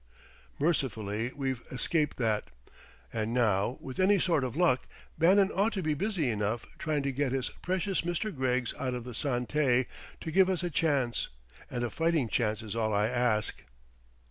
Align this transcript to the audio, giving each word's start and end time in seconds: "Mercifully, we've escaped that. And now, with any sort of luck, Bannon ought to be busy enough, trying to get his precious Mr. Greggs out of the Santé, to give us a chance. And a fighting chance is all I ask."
"Mercifully, 0.57 1.31
we've 1.35 1.61
escaped 1.69 2.17
that. 2.17 2.45
And 3.13 3.35
now, 3.35 3.77
with 3.79 3.99
any 3.99 4.17
sort 4.17 4.43
of 4.43 4.55
luck, 4.55 4.87
Bannon 5.19 5.51
ought 5.53 5.73
to 5.73 5.83
be 5.83 5.93
busy 5.93 6.31
enough, 6.31 6.65
trying 6.79 7.03
to 7.03 7.11
get 7.11 7.31
his 7.33 7.49
precious 7.49 8.01
Mr. 8.01 8.35
Greggs 8.35 8.73
out 8.79 8.95
of 8.95 9.03
the 9.03 9.11
Santé, 9.11 9.85
to 10.21 10.31
give 10.31 10.49
us 10.49 10.63
a 10.63 10.71
chance. 10.71 11.29
And 11.69 11.83
a 11.83 11.91
fighting 11.91 12.29
chance 12.29 12.63
is 12.63 12.75
all 12.75 12.91
I 12.91 13.09
ask." 13.09 13.63